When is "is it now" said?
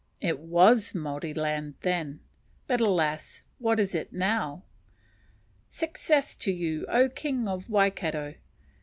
3.79-4.63